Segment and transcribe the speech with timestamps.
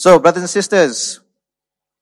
[0.00, 1.20] So, brothers and sisters,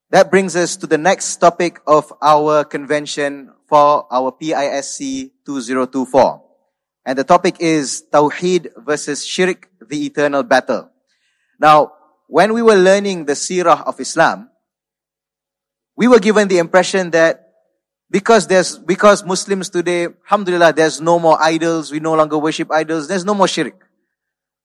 [0.09, 4.99] that brings us to the next topic of our convention for our PISC
[5.45, 6.41] 2024.
[7.05, 10.89] And the topic is Tawheed versus Shirk, the eternal battle.
[11.59, 11.91] Now,
[12.27, 14.49] when we were learning the seerah of Islam,
[15.97, 17.51] we were given the impression that
[18.09, 23.09] because there's, because Muslims today, alhamdulillah, there's no more idols, we no longer worship idols,
[23.09, 23.89] there's no more shirk.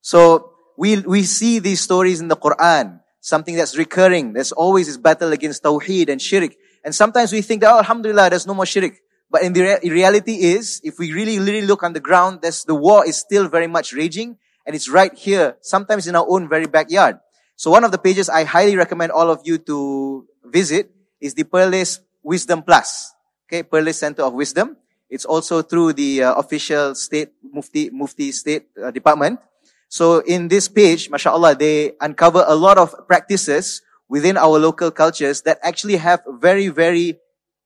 [0.03, 4.34] So, we, we see these stories in the Quran something that's recurring.
[4.34, 6.53] There's always this battle against tawheed and shirk.
[6.85, 9.00] And sometimes we think that, oh, alhamdulillah, there's no more shirk.
[9.30, 12.64] But in the re- reality is, if we really, really look on the ground, there's,
[12.64, 14.36] the war is still very much raging.
[14.66, 17.18] And it's right here, sometimes in our own very backyard.
[17.57, 21.44] So one of the pages I highly recommend all of you to visit is the
[21.44, 23.14] Perlis Wisdom Plus.
[23.49, 24.77] Okay, Perlis Center of Wisdom.
[25.08, 29.41] It's also through the uh, official state Mufti Mufti State uh, Department.
[29.88, 35.42] So in this page, mashallah, they uncover a lot of practices within our local cultures
[35.42, 37.18] that actually have very, very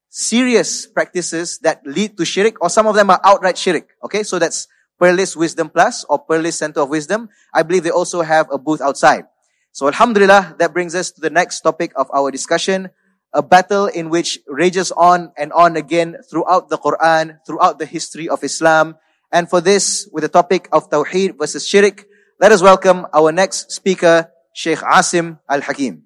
[0.09, 3.89] serious practices that lead to shirk, or some of them are outright shirk.
[4.03, 4.67] Okay, so that's
[4.99, 7.29] Perlis Wisdom Plus or Perlis Center of Wisdom.
[7.53, 9.25] I believe they also have a booth outside.
[9.71, 12.89] So Alhamdulillah, that brings us to the next topic of our discussion,
[13.33, 18.27] a battle in which rages on and on again throughout the Quran, throughout the history
[18.27, 18.97] of Islam.
[19.31, 22.08] And for this, with the topic of Tawheed versus Shirk,
[22.39, 26.03] let us welcome our next speaker, Sheikh Asim Al Hakim.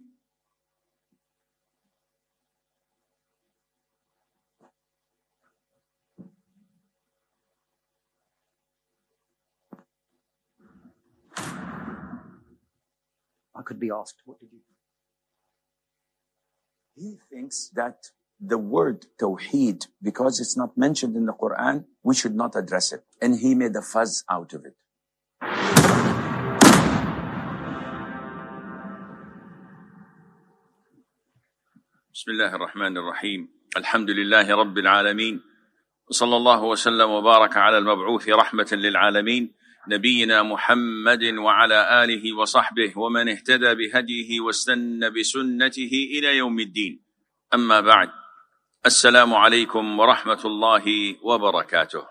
[13.55, 14.59] I could be asked, what did you?
[16.95, 18.07] He thinks that
[18.39, 23.03] the word Tawheed, because it's not mentioned in the Quran, we should not address it.
[23.21, 24.75] And he made a fuzz out of it.
[32.13, 33.49] بسم الله الرحمن الرحيم.
[33.77, 35.41] الحمد لله رب العالمين.
[36.09, 39.53] وصلى الله وسلم وبارك على المبعوث رحمة للعالمين.
[39.87, 46.99] نبينا محمد وعلى آله وصحبه ومن اهتدى بهديه واستنى بسنته إلى يوم الدين.
[47.53, 48.09] أما بعد
[48.85, 52.05] السلام عليكم ورحمة الله وبركاته.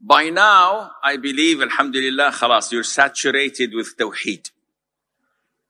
[0.00, 4.50] By now, I believe, alhamdulillah, khalas, you're saturated with tawheed.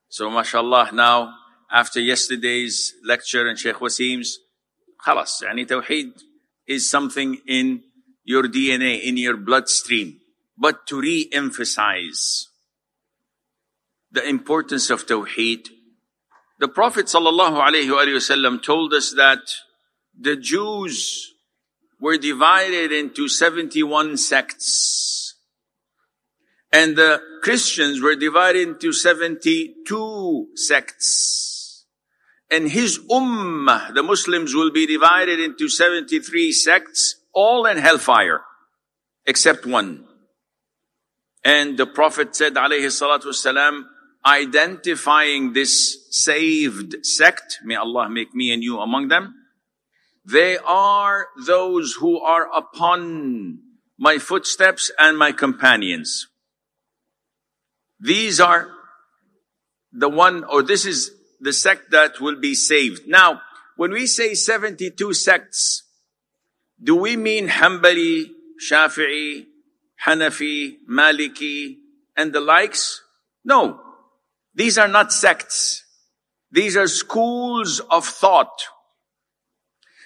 [0.09, 1.35] So mashallah, now,
[1.71, 4.39] after yesterday's lecture and Sheikh Wasim's,
[5.05, 6.13] khalas, yani tawheed
[6.67, 7.83] is something in
[8.25, 10.21] your DNA, in your bloodstream.
[10.57, 12.49] But to re-emphasize
[14.11, 15.69] the importance of tawheed,
[16.59, 19.41] the Prophet wasallam told us that
[20.19, 21.35] the Jews
[22.01, 25.28] were divided into 71 sects.
[26.73, 31.87] And the Christians were divided into 72 sects.
[32.51, 38.43] And his ummah, the Muslims will be divided into 73 sects, all in hellfire,
[39.27, 40.07] except one.
[41.45, 43.85] And the Prophet said, alayhi salatu wasalam,
[44.25, 49.35] identifying this saved sect, may Allah make me and you among them,
[50.25, 53.61] they are those who are upon
[53.99, 56.29] my footsteps and my companions.
[58.01, 58.69] These are
[59.93, 61.11] the one, or this is
[61.41, 63.07] the sect that will be saved.
[63.07, 63.41] Now,
[63.77, 65.83] when we say 72 sects,
[66.83, 68.31] do we mean Hanbali,
[68.65, 69.47] Shafi'i,
[70.05, 71.77] Hanafi, Maliki,
[72.17, 73.03] and the likes?
[73.45, 73.81] No.
[74.55, 75.85] These are not sects.
[76.51, 78.65] These are schools of thought.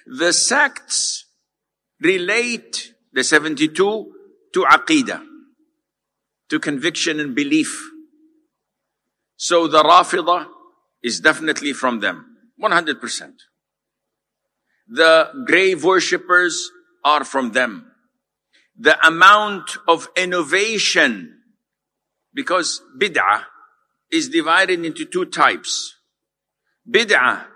[0.06, 1.26] The sects
[2.00, 4.12] relate, the 72,
[4.54, 5.31] to Aqidah
[6.52, 7.80] to conviction and belief.
[9.36, 10.48] So the Rafidah
[11.02, 12.36] is definitely from them.
[12.62, 13.32] 100%.
[14.86, 16.70] The grave worshippers
[17.02, 17.86] are from them.
[18.78, 21.38] The amount of innovation,
[22.34, 23.44] because bid'ah
[24.10, 25.96] is divided into two types.
[26.86, 27.46] Bid'ah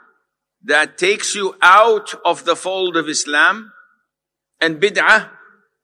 [0.64, 3.72] that takes you out of the fold of Islam
[4.58, 5.35] and bid'ah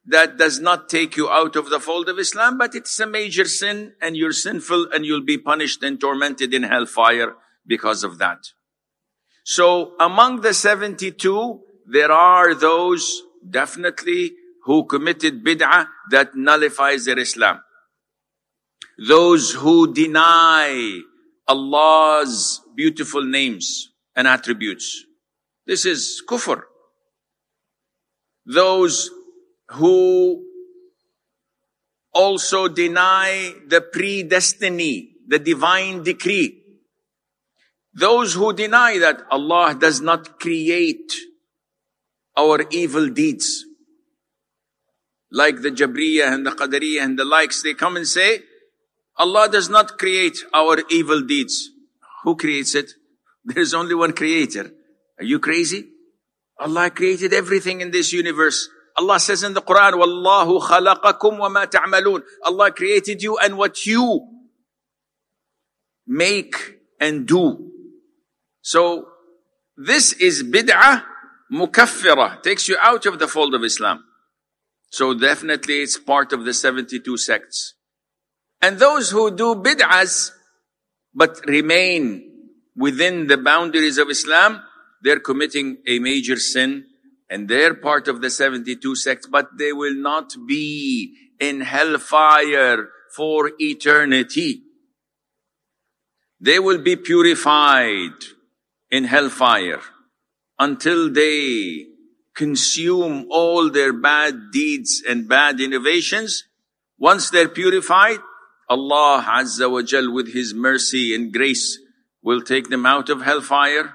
[0.04, 3.44] that does not take you out of the fold of Islam, but it's a major
[3.44, 8.52] sin and you're sinful and you'll be punished and tormented in hellfire because of that.
[9.44, 14.32] So among the 72, there are those definitely
[14.64, 17.60] who committed bid'ah that nullifies their Islam.
[19.08, 21.00] Those who deny
[21.48, 25.04] Allah's beautiful names and attributes.
[25.66, 26.62] This is kufr.
[28.46, 29.10] Those
[29.74, 30.44] who
[32.12, 36.58] also deny the predestiny, the divine decree.
[37.94, 41.12] Those who deny that Allah does not create
[42.36, 43.64] our evil deeds,
[45.30, 48.40] like the Jabriya and the Qadariya and the likes, they come and say,
[49.16, 51.70] Allah does not create our evil deeds.
[52.24, 52.92] Who creates it?
[53.44, 54.70] There is only one creator.
[55.18, 55.88] Are you crazy?
[56.58, 58.68] Allah created everything in this universe.
[58.96, 62.22] Allah says in the Quran, Wallahu khalaqakum wa ma ta'malun.
[62.44, 64.28] Allah created you and what you
[66.06, 66.54] make
[67.00, 67.70] and do.
[68.60, 69.08] So
[69.76, 71.04] this is bid'ah
[71.52, 74.04] mukaffirah, takes you out of the fold of Islam.
[74.90, 77.74] So definitely it's part of the 72 sects.
[78.60, 80.30] And those who do bid'ahs,
[81.14, 82.30] but remain
[82.76, 84.62] within the boundaries of Islam,
[85.02, 86.86] they're committing a major sin
[87.32, 93.52] and they're part of the 72 sects, but they will not be in hellfire for
[93.58, 94.64] eternity.
[96.38, 98.18] They will be purified
[98.90, 99.80] in hellfire
[100.58, 101.86] until they
[102.36, 106.44] consume all their bad deeds and bad innovations.
[106.98, 108.18] Once they're purified,
[108.68, 111.78] Allah Azza wa Jal with His mercy and grace
[112.22, 113.94] will take them out of hellfire,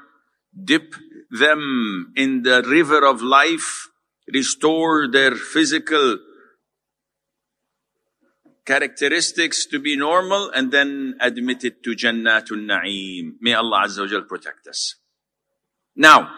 [0.64, 0.96] dip
[1.32, 3.90] them in the river of life,
[4.34, 6.20] restore their physical
[8.66, 13.34] characteristics to be normal, and then admit it to Jannatul Na'im.
[13.40, 14.96] May Allah Azza wa Jal protect us.
[15.96, 16.30] Now,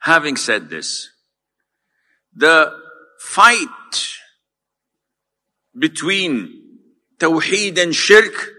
[0.00, 1.10] having said this,
[2.34, 2.72] the
[3.20, 3.68] fight
[5.78, 6.80] between
[7.18, 8.50] Tawheed and Shirk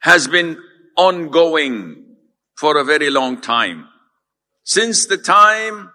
[0.00, 0.58] has been
[0.96, 2.03] ongoing
[2.56, 3.88] for a very long time.
[4.64, 5.90] Since the time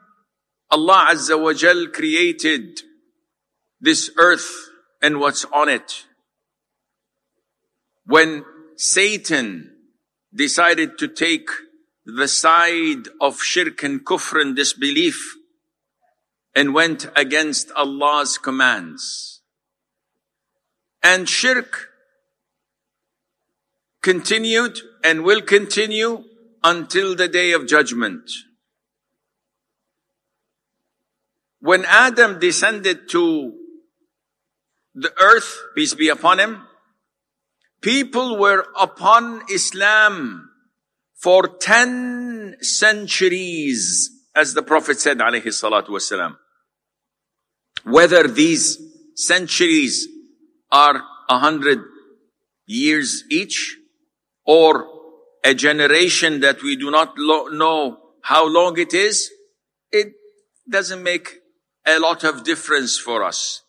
[0.72, 2.82] Allah Azza wa Jal created
[3.80, 4.70] this earth
[5.02, 6.06] and what's on it.
[8.06, 8.44] When
[8.76, 9.72] Satan
[10.34, 11.50] decided to take
[12.06, 15.36] the side of shirk and kufr and disbelief
[16.56, 19.42] and went against Allah's commands.
[21.02, 21.90] And shirk
[24.02, 26.24] continued and will continue
[26.64, 28.30] until the day of judgment.
[31.62, 33.54] When Adam descended to
[34.96, 36.64] the earth, peace be upon him,
[37.82, 40.50] people were upon Islam
[41.16, 46.38] for 10 centuries, as the Prophet said, alayhi salatu wasalam.
[47.84, 48.78] Whether these
[49.16, 50.08] centuries
[50.72, 51.80] are a hundred
[52.66, 53.78] years each,
[54.46, 54.99] or
[55.44, 59.30] a generation that we do not lo- know how long it is,
[59.92, 60.14] it
[60.70, 61.38] doesn't make
[61.86, 63.62] a lot of difference for us.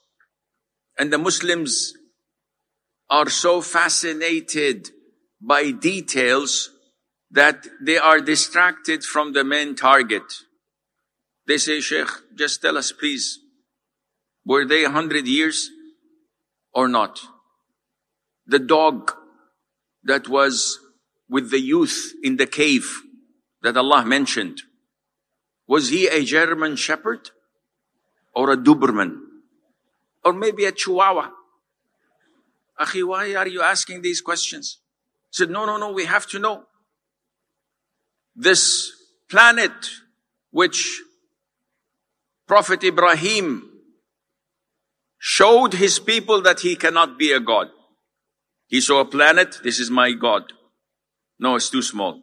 [0.98, 1.94] And the Muslims
[3.08, 4.90] are so fascinated
[5.40, 6.70] by details
[7.30, 10.22] that they are distracted from the main target.
[11.46, 13.38] They say, Sheikh, just tell us please,
[14.44, 15.70] were they a hundred years
[16.72, 17.20] or not?
[18.46, 19.12] The dog
[20.04, 20.78] that was
[21.30, 23.02] with the youth in the cave
[23.62, 24.62] that Allah mentioned.
[25.66, 27.30] Was he a German shepherd
[28.34, 29.16] or a Doberman?
[30.24, 31.30] Or maybe a Chihuahua?
[32.80, 34.78] Akhi, why are you asking these questions?
[35.30, 36.64] He said, no, no, no, we have to know.
[38.34, 38.90] This
[39.28, 39.72] planet
[40.50, 41.00] which
[42.48, 43.70] Prophet Ibrahim
[45.18, 47.68] showed his people that he cannot be a God.
[48.66, 50.52] He saw a planet, this is my God.
[51.40, 52.22] No, it's too small.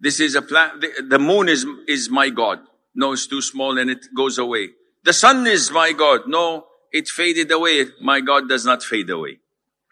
[0.00, 0.80] This is a plan.
[1.06, 2.60] The, moon is, is my God.
[2.94, 4.70] No, it's too small and it goes away.
[5.04, 6.22] The sun is my God.
[6.26, 7.84] No, it faded away.
[8.00, 9.38] My God does not fade away.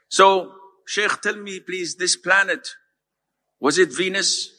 [0.09, 0.55] So,
[0.87, 2.67] Sheikh, tell me please, this planet,
[3.61, 4.50] was it Venus?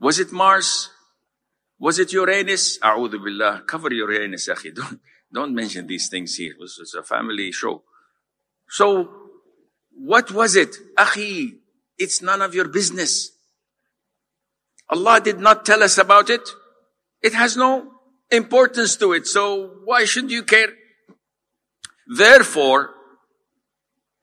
[0.00, 0.90] Was it Mars?
[1.78, 2.78] Was it Uranus?
[2.80, 3.62] A'udhu billah.
[3.66, 4.74] Cover Uranus, akhi.
[4.80, 5.00] Don't,
[5.32, 6.54] don't mention these things here.
[6.60, 7.82] This is a family show.
[8.68, 9.08] So,
[9.96, 10.76] what was it?
[10.96, 11.58] Akhi,
[11.98, 13.30] it's none of your business.
[14.90, 16.48] Allah did not tell us about it.
[17.22, 17.90] It has no
[18.30, 19.26] importance to it.
[19.26, 20.68] So why should you care?
[22.06, 22.90] Therefore,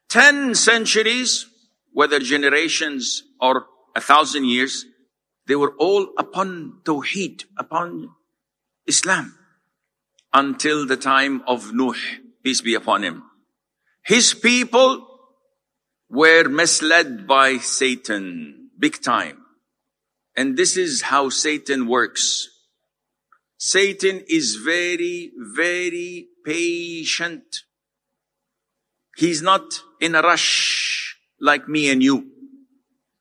[0.10, 1.48] 10 centuries,
[1.94, 4.86] whether generations or a thousand years,
[5.48, 8.10] they were all upon Tawheed, upon
[8.86, 9.36] Islam,
[10.34, 11.96] until the time of Nuh,
[12.44, 13.24] peace be upon him.
[14.04, 15.11] His people
[16.12, 19.38] were misled by Satan big time.
[20.36, 22.50] And this is how Satan works.
[23.58, 27.44] Satan is very, very patient.
[29.16, 32.30] He's not in a rush like me and you.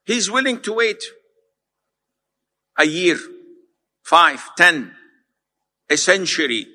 [0.04, 1.04] He's willing to wait
[2.76, 3.18] a year,
[4.02, 4.96] five, ten,
[5.88, 6.66] a century,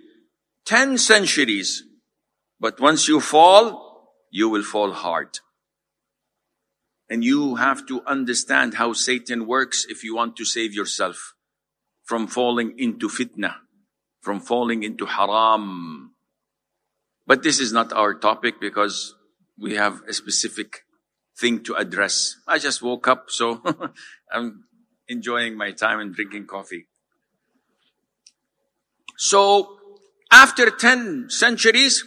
[0.65, 1.83] ten centuries.
[2.59, 5.39] But once you fall, you will fall hard.
[7.09, 11.33] And you have to understand how Satan works if you want to save yourself
[12.03, 13.55] from falling into fitna,
[14.21, 16.15] from falling into haram.
[17.27, 19.15] But this is not our topic because
[19.59, 20.83] we have a specific
[21.37, 22.35] thing to address.
[22.47, 23.61] I just woke up, so
[24.31, 24.65] I'm
[25.07, 26.87] enjoying my time and drinking coffee.
[29.17, 29.77] So,
[30.31, 32.03] after 10 centuries,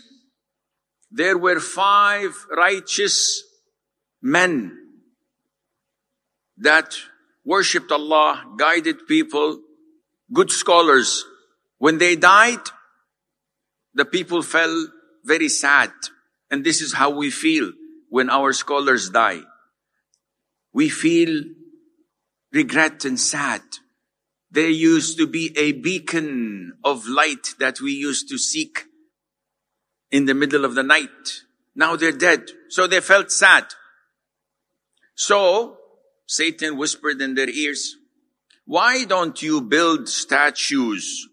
[1.11, 3.43] there were five righteous
[4.21, 4.88] men
[6.61, 6.95] that
[7.45, 9.61] worshipped Allah, guided people,
[10.33, 11.25] good scholars.
[11.79, 12.61] When they died,
[13.95, 14.89] the people fell
[15.25, 15.91] very sad.
[16.51, 17.73] And this is how we feel
[18.09, 19.41] when our scholars die.
[20.73, 21.45] We feel
[22.53, 23.63] regret and sad.
[24.51, 28.85] They used to be a beacon of light that we used to seek
[30.11, 31.45] in the middle of the night.
[31.75, 32.51] Now they're dead.
[32.69, 33.67] So they felt sad.
[35.15, 35.78] So
[36.29, 37.97] Satan whispered in their ears,
[38.67, 41.27] why don't you build statues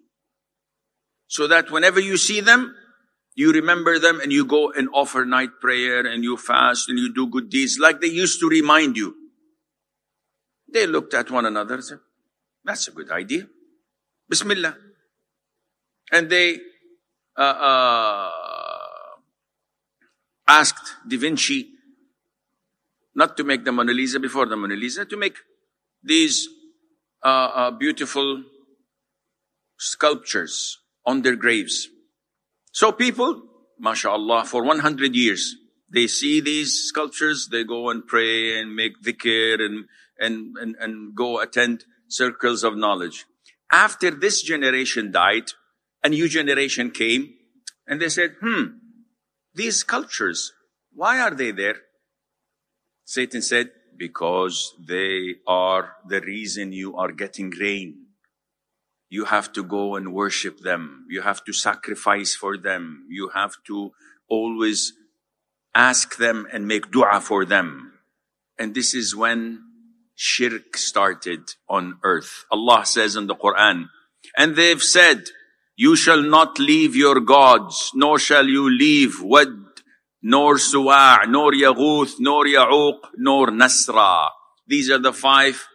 [1.27, 2.73] so that whenever you see them,
[3.35, 7.13] you remember them and you go and offer night prayer and you fast and you
[7.13, 9.13] do good deeds like they used to remind you.
[10.71, 11.99] They looked at one another and said,
[12.63, 13.47] that's a good idea.
[14.29, 14.77] Bismillah.
[16.09, 16.59] And they
[17.37, 18.31] uh, uh,
[20.47, 21.74] asked Da Vinci
[23.15, 25.37] not to make the Mona Lisa before the Mona Lisa, to make
[26.03, 26.47] these
[27.23, 28.43] uh, uh, beautiful
[29.77, 31.87] sculptures on their graves.
[32.71, 33.41] So people,
[33.79, 35.55] mashallah, for 100 years,
[35.89, 39.85] they see these sculptures, they go and pray and make dhikr and,
[40.19, 43.25] and, and, and go attend circles of knowledge.
[43.71, 45.51] After this generation died,
[46.03, 47.33] a new generation came
[47.87, 48.63] and they said, hmm,
[49.53, 50.51] these sculptures,
[50.93, 51.77] why are they there?
[53.05, 58.07] Satan said, because they are the reason you are getting rain.
[59.09, 61.05] You have to go and worship them.
[61.09, 63.05] You have to sacrifice for them.
[63.09, 63.91] You have to
[64.27, 64.93] always
[65.73, 67.93] ask them and make dua for them.
[68.57, 69.61] And this is when
[70.15, 72.45] shirk started on earth.
[72.51, 73.85] Allah says in the Quran,
[74.35, 75.25] and they've said,
[75.77, 79.49] you shall not leave your gods, nor shall you leave what
[80.27, 84.29] nor Suwa', nor Yaghuth, nor Ya'uq, nor Nasra.
[84.65, 85.67] These are the five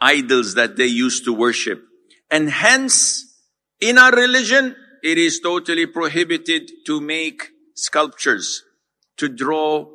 [0.00, 1.80] idols that they used to worship.
[2.32, 3.24] And hence,
[3.80, 8.64] in our religion, it is totally prohibited to make sculptures,
[9.18, 9.86] to draw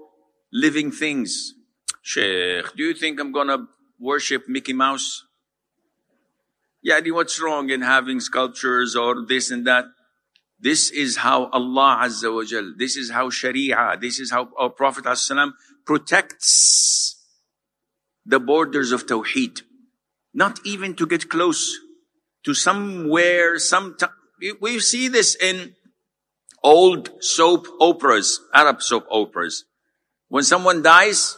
[0.54, 1.54] living things.
[2.02, 3.68] Sheikh, do you think I'm gonna
[4.00, 5.26] worship Mickey Mouse?
[6.82, 9.84] Yeah, what's wrong in having sculptures or this and that?
[10.63, 14.70] This is how Allah Azza wa Jal, this is how Sharia, this is how our
[14.70, 15.51] Prophet ﷺ
[15.86, 17.17] protects
[18.25, 19.63] the borders of Tawheed.
[20.34, 21.77] Not even to get close
[22.46, 23.98] to somewhere, some,
[24.62, 25.75] we see this in
[26.63, 29.65] old soap operas, Arab soap operas.
[30.29, 31.38] When someone dies,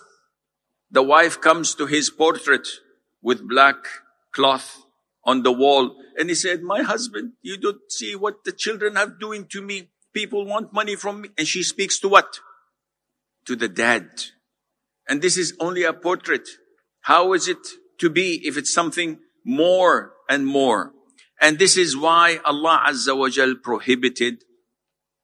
[0.92, 2.68] the wife comes to his portrait
[3.24, 3.88] with black
[4.32, 4.85] cloth
[5.26, 5.96] on the wall.
[6.18, 9.90] And he said, my husband, you don't see what the children are doing to me.
[10.14, 11.30] People want money from me.
[11.38, 12.40] And she speaks to what?
[13.48, 14.10] To the dead.
[15.10, 16.48] And this is only a portrait.
[17.02, 17.58] How is it
[18.00, 20.94] to be if it's something more and more?
[21.42, 24.44] And this is why Allah Azza wa Jal prohibited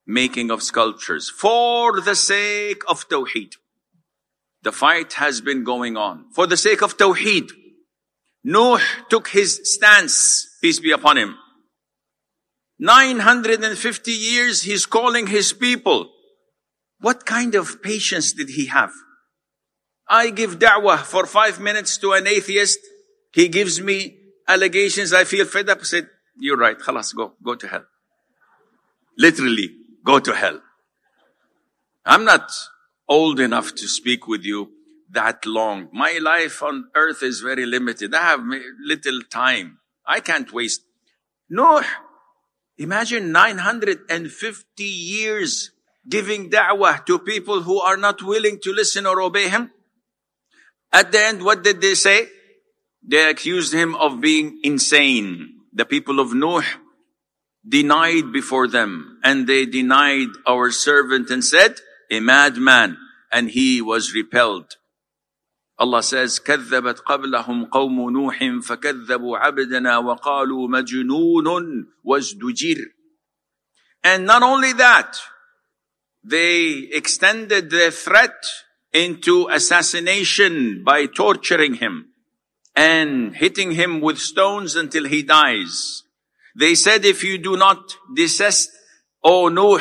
[0.06, 3.54] making of sculptures for the sake of Tawheed.
[4.62, 7.50] The fight has been going on for the sake of Tawheed.
[8.44, 11.36] Nuh took his stance, peace be upon him.
[12.78, 16.10] 950 years he's calling his people.
[16.98, 18.92] What kind of patience did he have?
[20.08, 22.80] I give da'wah for five minutes to an atheist.
[23.32, 24.18] He gives me
[24.48, 25.12] allegations.
[25.12, 25.78] I feel fed up.
[25.80, 26.78] I said, you're right.
[26.78, 27.84] Khalas, go, go to hell.
[29.16, 29.70] Literally,
[30.04, 30.60] go to hell.
[32.04, 32.50] I'm not
[33.08, 34.70] old enough to speak with you
[35.12, 35.88] that long.
[35.92, 38.14] My life on earth is very limited.
[38.14, 38.40] I have
[38.84, 39.78] little time.
[40.06, 40.82] I can't waste.
[41.48, 41.84] Noah,
[42.78, 45.70] imagine 950 years
[46.08, 49.70] giving da'wah to people who are not willing to listen or obey him.
[50.92, 52.28] At the end, what did they say?
[53.06, 55.60] They accused him of being insane.
[55.72, 56.64] The people of Noah
[57.66, 61.76] denied before them and they denied our servant and said,
[62.10, 62.98] a madman,
[63.30, 64.76] and he was repelled.
[65.79, 72.77] Allah says, كذبت قبلهم قوم نوح فكذبوا عبدنا وقالوا مجنون وازدجر.
[74.03, 75.17] And not only that,
[76.23, 78.45] they extended their threat
[78.93, 82.13] into assassination by torturing him
[82.75, 86.03] and hitting him with stones until he dies.
[86.55, 88.69] They said, if you do not desist,
[89.23, 89.79] O Nuh,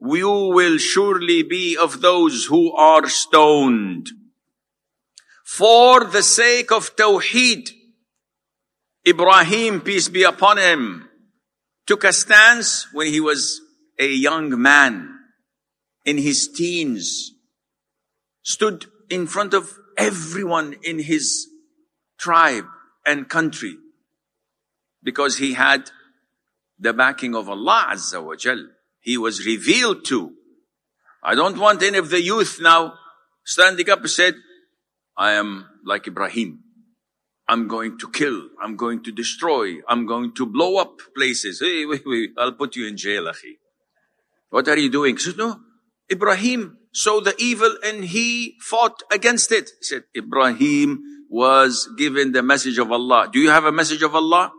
[0.00, 4.10] you will surely be of those who are stoned.
[5.49, 7.71] For the sake of Tawheed,
[9.05, 11.09] Ibrahim, peace be upon him,
[11.87, 13.59] took a stance when he was
[13.97, 15.09] a young man
[16.05, 17.31] in his teens,
[18.43, 21.47] stood in front of everyone in his
[22.19, 22.67] tribe
[23.03, 23.75] and country
[25.01, 25.89] because he had
[26.77, 28.67] the backing of Allah Azza wa Jal.
[28.99, 30.31] He was revealed to.
[31.23, 32.93] I don't want any of the youth now
[33.43, 34.35] standing up and said,
[35.19, 36.63] I am like Ibrahim.
[37.45, 38.47] I'm going to kill.
[38.61, 39.79] I'm going to destroy.
[39.87, 41.59] I'm going to blow up places.
[41.59, 43.57] Hey, wait, wait, I'll put you in jail, akhi.
[44.49, 45.17] What are you doing?
[45.17, 45.59] He said, no,
[46.09, 49.69] Ibrahim saw the evil and he fought against it.
[49.79, 53.29] He said, Ibrahim was given the message of Allah.
[53.31, 54.53] Do you have a message of Allah?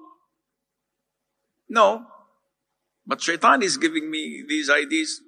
[1.69, 2.05] No.
[3.07, 5.21] But shaitan is giving me these ideas.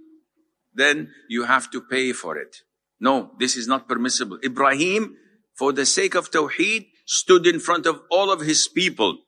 [0.74, 2.58] Then you have to pay for it.
[3.00, 4.38] No, this is not permissible.
[4.44, 5.16] Ibrahim,
[5.62, 9.18] for the sake of Tawheed, stood in front of all of his people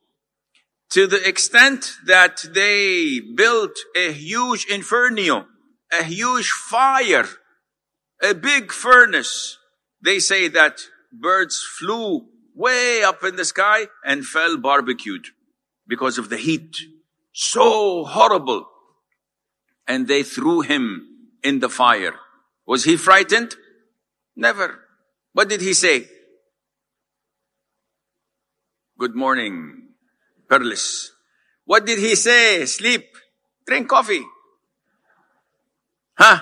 [0.90, 5.46] to the extent that they built a huge inferno,
[5.92, 7.28] a huge fire,
[8.20, 9.58] a big furnace.
[10.02, 10.80] They say that
[11.12, 15.26] birds flew way up in the sky and fell barbecued
[15.86, 16.74] because of the heat
[17.32, 18.66] so horrible.
[19.86, 21.06] And they threw him
[21.44, 22.16] in the fire.
[22.66, 23.54] Was he frightened?
[24.34, 24.80] Never.
[25.32, 26.08] What did he say?
[28.96, 29.90] Good morning,
[30.46, 31.10] Perlis.
[31.64, 32.64] What did he say?
[32.64, 33.02] Sleep.
[33.66, 34.22] Drink coffee.
[36.14, 36.38] Huh?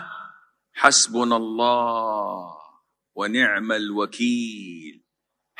[0.77, 2.53] Hasbunallah
[3.17, 5.01] wa ni'mal wakil.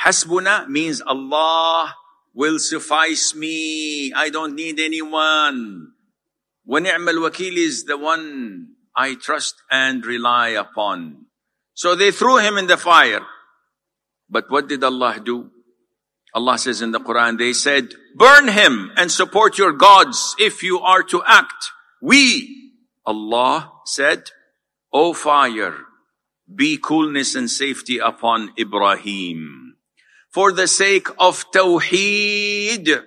[0.05, 1.97] Hasbuna means Allah
[2.35, 4.13] will suffice me.
[4.13, 5.97] I don't need anyone.
[6.67, 11.25] Wa ni'mal wakil is the one I trust and rely upon.
[11.73, 13.25] So they threw him in the fire.
[14.29, 15.49] But what did Allah do?
[16.35, 20.81] Allah says in the Quran, they said, burn him and support your gods if you
[20.81, 21.71] are to act.
[22.01, 22.73] We,
[23.05, 24.31] Allah said,
[24.93, 25.77] O fire,
[26.55, 29.77] be coolness and safety upon Ibrahim
[30.33, 33.03] for the sake of Tawheed.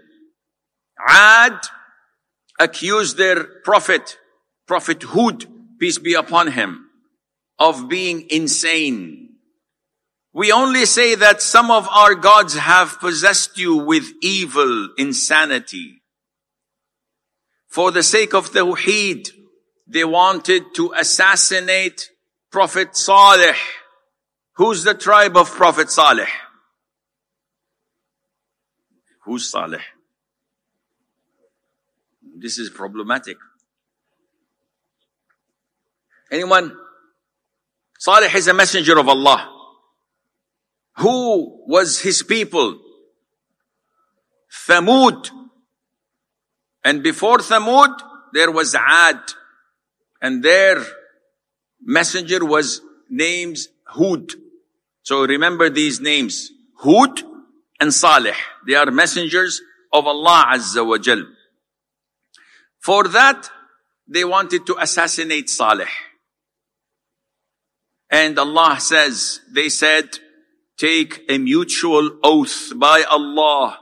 [1.08, 1.60] Ad
[2.60, 4.18] accused their prophet,
[4.68, 5.46] Prophet Hud,
[5.80, 6.90] peace be upon him,
[7.60, 9.35] of being insane.
[10.36, 16.02] We only say that some of our gods have possessed you with evil, insanity.
[17.70, 19.30] For the sake of the Tawheed,
[19.88, 22.10] they wanted to assassinate
[22.52, 23.56] Prophet Saleh.
[24.56, 26.28] Who's the tribe of Prophet Saleh?
[29.24, 29.86] Who's Saleh?
[32.38, 33.38] This is problematic.
[36.30, 36.76] Anyone?
[37.98, 39.55] Saleh is a messenger of Allah.
[40.98, 42.80] Who was his people?
[44.68, 45.30] Thamud.
[46.84, 47.94] And before Thamud,
[48.34, 49.20] there was Ad.
[50.22, 50.84] And their
[51.82, 54.34] messenger was named Hud.
[55.04, 56.52] So remember these names.
[56.78, 57.22] Hud,
[57.80, 58.34] and Salih.
[58.68, 61.24] They are messengers of Allah Azza wa Jal.
[62.80, 63.50] For that,
[64.08, 65.90] they wanted to assassinate Salih.
[68.10, 70.20] And Allah says, they said,
[70.78, 73.80] take a mutual oath by Allah.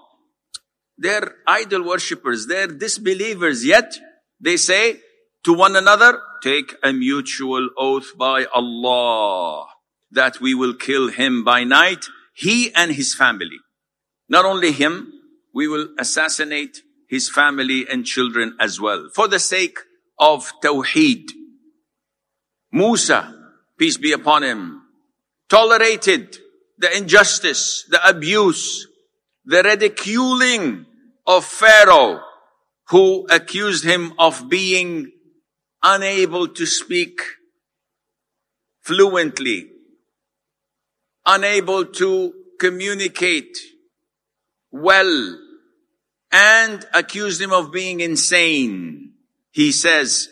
[0.98, 3.98] They're idol worshippers, they're disbelievers, yet
[4.40, 5.00] they say
[5.44, 9.68] to one another, take a mutual oath by Allah
[10.12, 13.58] that we will kill him by night, he and his family.
[14.30, 15.12] Not only him,
[15.54, 19.10] we will assassinate his family and children as well.
[19.14, 19.80] For the sake
[20.20, 21.30] of Tawheed.
[22.72, 23.34] Musa,
[23.78, 24.82] peace be upon him,
[25.50, 26.38] tolerated
[26.84, 28.90] the injustice, the abuse,
[29.46, 30.86] the ridiculing
[31.26, 32.20] of Pharaoh,
[32.90, 35.10] who accused him of being
[35.82, 37.22] unable to speak
[38.82, 39.70] fluently,
[41.26, 43.58] unable to communicate,
[44.70, 45.40] well
[46.34, 49.14] and accused him of being insane.
[49.52, 50.28] He says,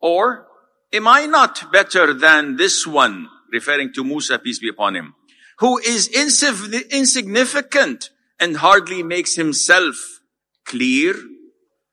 [0.00, 0.46] or
[0.90, 5.14] am I not better than this one, referring to Musa, peace be upon him,
[5.58, 8.10] who is insignificant
[8.40, 10.20] and hardly makes himself
[10.64, 11.14] clear?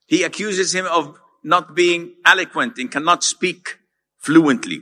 [0.07, 3.79] He accuses him of not being eloquent and cannot speak
[4.17, 4.81] fluently.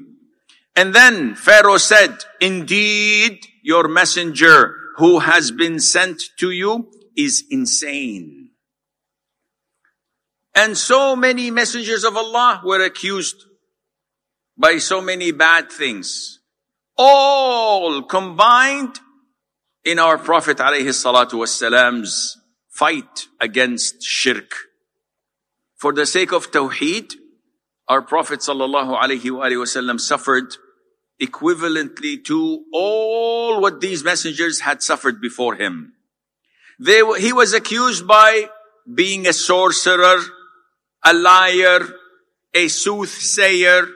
[0.76, 8.52] And then Pharaoh said, indeed, your messenger who has been sent to you is insane.
[10.56, 13.46] And so many messengers of Allah were accused
[14.58, 16.37] by so many bad things.
[16.98, 19.00] All combined
[19.86, 22.38] in our Prophet alayhi salatu wasalam's
[22.70, 24.52] fight against shirk.
[25.76, 27.14] For the sake of Tawheed,
[27.88, 30.56] our Prophet sallallahu alayhi wasallam suffered
[31.22, 35.94] equivalently to all what these messengers had suffered before him.
[36.80, 38.50] They, he was accused by
[38.94, 40.20] being a sorcerer,
[41.04, 41.88] a liar,
[42.54, 43.88] a soothsayer,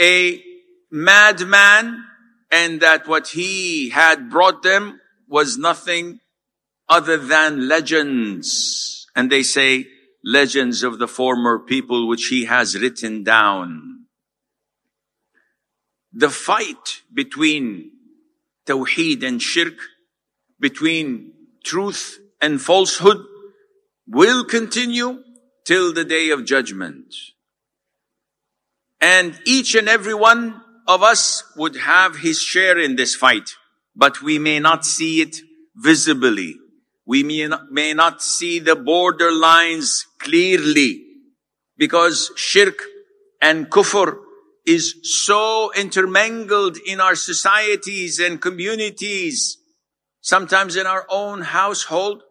[0.00, 0.42] a
[0.90, 2.04] madman,
[2.50, 6.20] and that what he had brought them was nothing
[6.88, 9.06] other than legends.
[9.14, 9.86] And they say,
[10.24, 13.98] legends of the former people which he has written down
[16.12, 17.92] the fight between
[18.66, 19.78] Tawheed and Shirk,
[20.58, 21.32] between
[21.64, 23.24] truth and falsehood
[24.06, 25.22] will continue
[25.64, 27.14] till the day of judgment.
[29.00, 33.50] And each and every one of us would have his share in this fight,
[33.94, 35.36] but we may not see it
[35.76, 36.56] visibly.
[37.06, 41.04] We may not, may not see the borderlines clearly
[41.76, 42.82] because shirk
[43.40, 44.16] and kufr
[44.66, 49.58] is so intermingled in our societies and communities,
[50.20, 52.22] sometimes in our own household,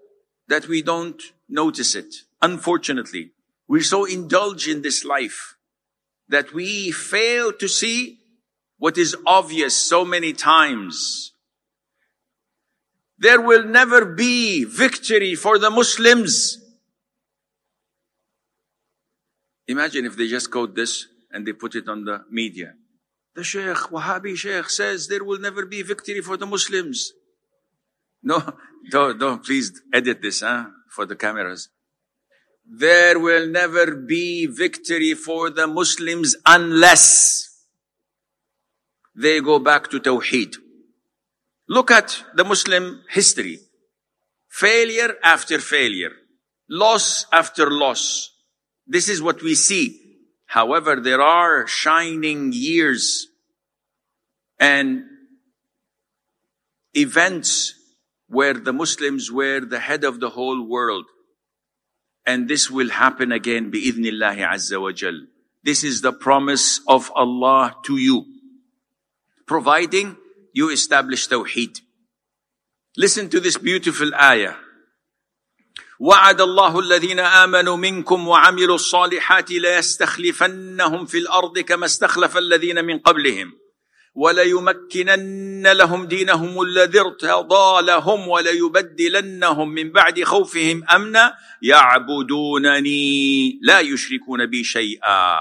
[0.47, 2.13] that we don't notice it.
[2.41, 3.31] Unfortunately,
[3.67, 5.55] we're so indulged in this life
[6.29, 8.16] that we fail to see
[8.77, 11.31] what is obvious so many times.
[13.17, 16.59] There will never be victory for the Muslims.
[19.67, 22.73] Imagine if they just quote this and they put it on the media.
[23.35, 27.11] The Sheikh, Wahhabi Sheikh says there will never be victory for the Muslims.
[28.23, 28.41] No,
[28.91, 31.69] don't, don't please edit this, huh, for the cameras.
[32.69, 37.46] There will never be victory for the Muslims unless
[39.17, 40.55] they go back to Tawheed.
[41.67, 43.59] Look at the Muslim history.
[44.49, 46.11] Failure after failure.
[46.69, 48.29] Loss after loss.
[48.85, 49.99] This is what we see.
[50.45, 53.27] However, there are shining years
[54.59, 55.03] and
[56.93, 57.73] events
[58.27, 61.05] where the Muslims were the head of the whole world.
[62.25, 65.19] And this will happen again bi'idhnillahi azza wa jal.
[65.63, 68.25] This is the promise of Allah to you.
[69.47, 70.17] Providing
[70.53, 71.79] you establish tawheed.
[72.97, 74.55] Listen to this beautiful ayah.
[75.99, 83.53] وعد الله الذين امنوا منكم وعملوا الصالحات ليستخلفنهم في الأرض كما استخلف الذين من قبلهم
[84.15, 94.63] وليمكنن لهم دينهم الذي ارتضى لهم وليبدلنهم من بعد خوفهم امنا يعبدونني لا يشركون بي
[94.63, 95.37] شيئا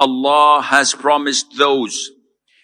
[0.00, 2.19] Allah has promised those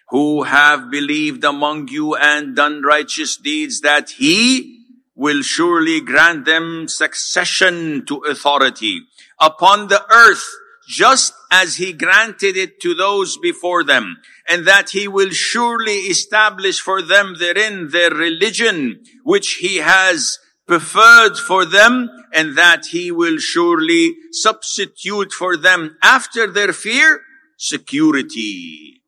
[0.09, 4.77] who have believed among you and done righteous deeds that He
[5.17, 9.01] will surely grant them succession to authority
[9.41, 10.47] upon the earth,
[10.87, 16.79] just as he granted it to those before them, and that he will surely establish
[16.79, 23.39] for them therein their religion, which he has preferred for them, and that he will
[23.39, 27.23] surely substitute for them after their fear,
[27.57, 29.03] security.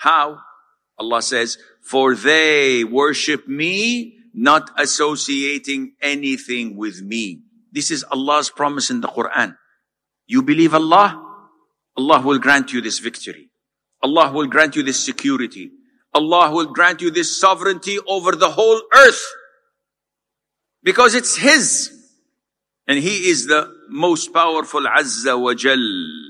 [0.00, 0.38] How?
[0.98, 7.42] Allah says, for they worship me not associating anything with me.
[7.70, 9.56] This is Allah's promise in the Quran.
[10.26, 11.22] You believe Allah,
[11.98, 13.50] Allah will grant you this victory.
[14.02, 15.70] Allah will grant you this security.
[16.14, 19.22] Allah will grant you this sovereignty over the whole earth.
[20.82, 21.92] Because it's His.
[22.88, 26.29] And He is the most powerful Azza wa Jal.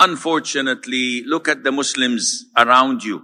[0.00, 3.22] Unfortunately, look at the Muslims around you.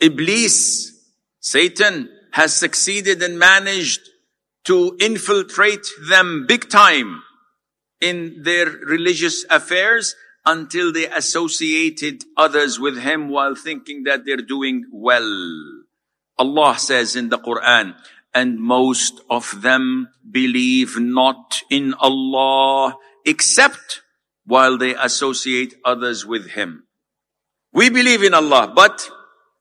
[0.00, 0.92] Iblis
[1.40, 4.00] Satan has succeeded and managed
[4.64, 7.22] to infiltrate them big time
[8.00, 14.84] in their religious affairs until they associated others with him while thinking that they're doing
[14.92, 15.30] well.
[16.36, 17.94] Allah says in the Quran,
[18.34, 24.02] and most of them believe not in Allah except
[24.46, 26.84] while they associate others with him.
[27.72, 29.10] We believe in Allah, but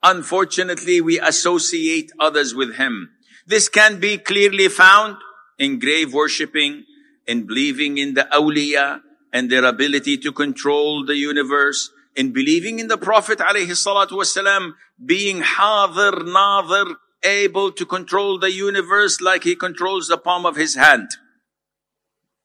[0.03, 3.09] unfortunately we associate others with him.
[3.47, 5.17] This can be clearly found
[5.57, 6.85] in grave worshipping,
[7.27, 9.01] in believing in the awliya
[9.33, 14.71] and their ability to control the universe, in believing in the Prophet alayhi
[15.03, 20.75] being hadir, nadir, able to control the universe like he controls the palm of his
[20.75, 21.09] hand.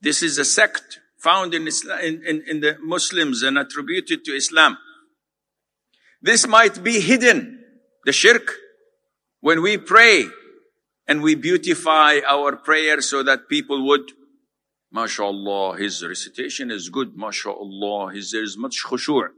[0.00, 4.32] This is a sect found in, Islam, in, in, in the Muslims and attributed to
[4.32, 4.78] Islam.
[6.22, 7.64] This might be hidden,
[8.04, 8.54] the shirk,
[9.40, 10.26] when we pray
[11.06, 14.12] and we beautify our prayer so that people would,
[14.92, 19.28] mashallah, his recitation is good, mashallah, his, there is much khushu'.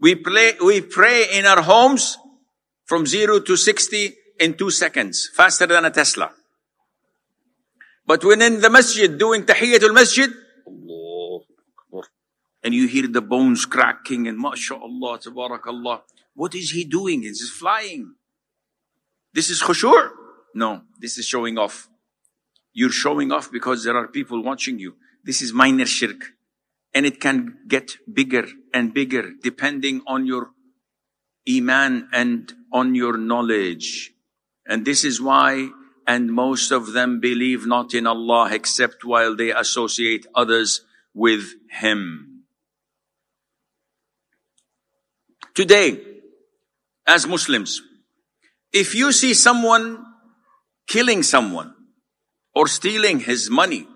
[0.00, 2.16] We play, we pray in our homes
[2.84, 6.30] from zero to 60 in two seconds, faster than a Tesla.
[8.06, 10.30] But when in the masjid doing tahiyyatul masjid,
[12.64, 16.00] and you hear the bones cracking and mashallah, tabarakallah.
[16.34, 17.22] What is he doing?
[17.22, 18.14] Is he flying?
[19.34, 20.10] This is khushu'?
[20.54, 21.88] No, this is showing off.
[22.72, 24.96] You're showing off because there are people watching you.
[25.22, 26.32] This is minor shirk.
[26.94, 30.50] And it can get bigger and bigger depending on your
[31.48, 34.12] iman and on your knowledge.
[34.66, 35.68] And this is why,
[36.06, 40.80] and most of them believe not in Allah except while they associate others
[41.12, 42.33] with Him.
[45.54, 46.00] Today,
[47.06, 47.80] as Muslims,
[48.72, 50.04] if you see someone
[50.88, 51.72] killing someone
[52.54, 53.86] or stealing his money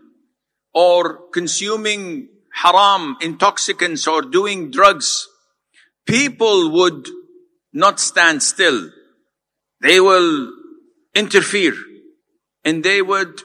[0.72, 5.26] or consuming haram intoxicants or doing drugs,
[6.06, 7.08] people would
[7.72, 8.90] not stand still.
[9.80, 10.52] They will
[11.14, 11.74] interfere
[12.64, 13.42] and they would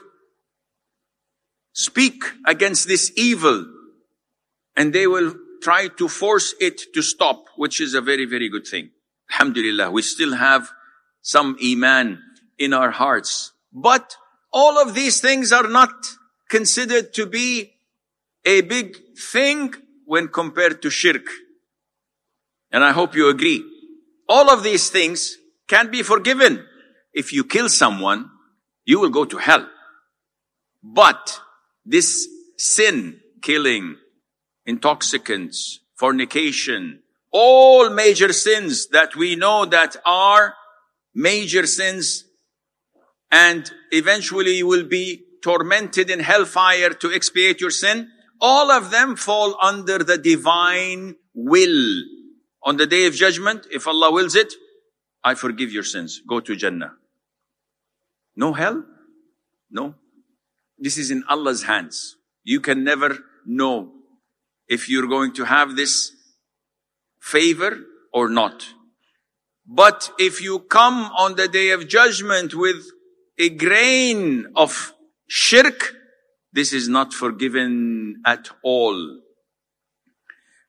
[1.72, 3.66] speak against this evil
[4.76, 8.66] and they will try to force it to stop, which is a very, very good
[8.66, 8.90] thing.
[9.30, 10.70] Alhamdulillah, we still have
[11.22, 12.22] some iman
[12.58, 13.52] in our hearts.
[13.72, 14.16] But
[14.52, 15.90] all of these things are not
[16.50, 17.72] considered to be
[18.44, 19.74] a big thing
[20.04, 21.26] when compared to shirk.
[22.70, 23.64] And I hope you agree.
[24.28, 26.62] All of these things can be forgiven.
[27.14, 28.30] If you kill someone,
[28.84, 29.66] you will go to hell.
[30.82, 31.40] But
[31.86, 33.96] this sin, killing,
[34.66, 37.00] intoxicants, fornication,
[37.30, 40.54] all major sins that we know that are
[41.14, 42.24] major sins
[43.34, 48.08] and eventually you will be tormented in hellfire to expiate your sin.
[48.40, 52.02] All of them fall under the divine will.
[52.62, 54.54] On the day of judgment, if Allah wills it,
[55.24, 56.20] I forgive your sins.
[56.26, 56.92] Go to Jannah.
[58.36, 58.84] No hell?
[59.68, 59.96] No.
[60.78, 62.16] This is in Allah's hands.
[62.44, 63.92] You can never know
[64.68, 66.12] if you're going to have this
[67.20, 67.78] favor
[68.12, 68.66] or not.
[69.66, 72.84] But if you come on the day of judgment with
[73.38, 74.92] a grain of
[75.26, 75.94] shirk,
[76.52, 79.20] this is not forgiven at all.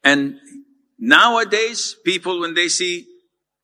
[0.04, 0.40] And
[0.98, 3.06] nowadays, people, when they see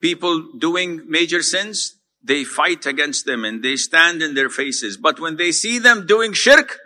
[0.02, 4.98] people doing major sins, they fight against them and they stand in their faces.
[4.98, 6.78] But when they see them doing shirk,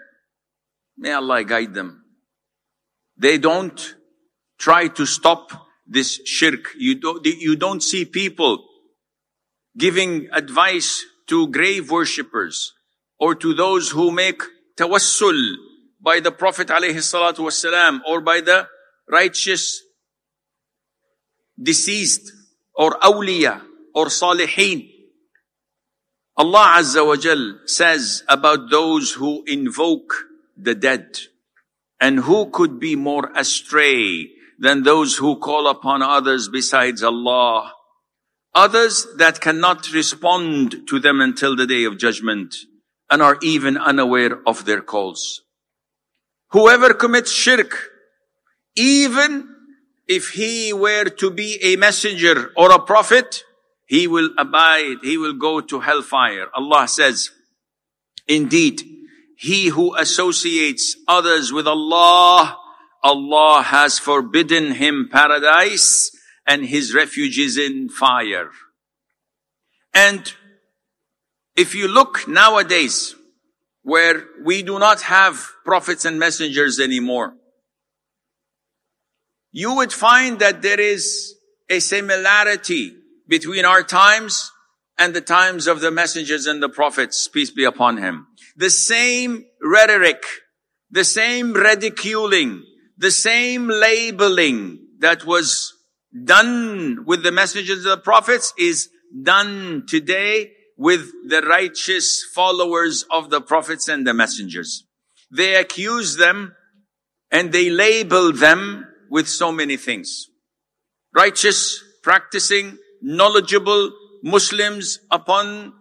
[0.98, 2.05] may Allah guide them.
[3.18, 3.96] They don't
[4.58, 5.52] try to stop
[5.88, 6.70] this shirk.
[6.78, 8.66] You don't, you don't see people
[9.78, 12.74] giving advice to grave worshippers
[13.20, 14.42] or to those who make
[14.78, 15.56] tawassul
[16.02, 18.68] by the Prophet alayhi or by the
[19.10, 19.82] righteous
[21.62, 22.32] deceased
[22.76, 23.62] or awliya
[23.94, 24.92] or salihin.
[26.38, 30.26] Allah Azza wa Jal says about those who invoke
[30.58, 31.18] the dead.
[32.00, 34.30] And who could be more astray
[34.60, 37.72] than those who call upon others besides Allah?
[38.54, 42.56] Others that cannot respond to them until the day of judgment
[43.10, 45.42] and are even unaware of their calls.
[46.52, 47.90] Whoever commits shirk,
[48.76, 49.56] even
[50.08, 53.44] if he were to be a messenger or a prophet,
[53.86, 56.48] he will abide, he will go to hellfire.
[56.54, 57.32] Allah says,
[58.28, 58.82] indeed,
[59.38, 62.58] he who associates others with Allah,
[63.04, 66.12] Allah has forbidden him paradise
[66.48, 68.52] and his refuge is in fire.
[69.94, 70.34] And
[71.56, 73.16] if you look nowadays,
[73.84, 77.36] where we do not have prophets and messengers anymore,
[79.52, 81.36] you would find that there is
[81.70, 82.94] a similarity
[83.28, 84.52] between our times
[84.98, 89.46] and the times of the messengers and the prophets, peace be upon him the same
[89.62, 90.24] rhetoric,
[90.90, 92.64] the same ridiculing,
[92.98, 95.74] the same labeling that was
[96.24, 98.90] done with the messengers of the prophets is
[99.24, 104.86] done today with the righteous followers of the prophets and the messengers.
[105.32, 106.56] They accuse them
[107.32, 110.28] and they label them with so many things.
[111.14, 113.92] Righteous, practicing, knowledgeable
[114.24, 115.74] Muslims upon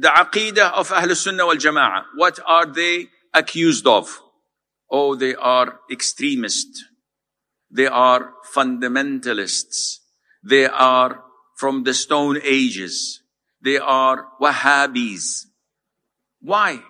[0.00, 2.04] the aqidah of Ahl Sunnah wal Jama'ah.
[2.16, 4.18] What are they accused of?
[4.90, 6.84] Oh, they are extremists.
[7.70, 9.98] They are fundamentalists.
[10.42, 11.22] They are
[11.58, 13.20] from the stone ages.
[13.62, 15.44] They are Wahhabis.
[16.40, 16.80] Why?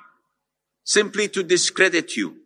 [0.84, 2.36] Simply to discredit you.